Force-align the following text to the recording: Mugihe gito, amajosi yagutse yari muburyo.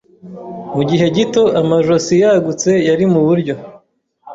Mugihe 0.75 1.05
gito, 1.15 1.43
amajosi 1.61 2.13
yagutse 2.23 2.71
yari 2.87 3.05
muburyo. 3.11 3.55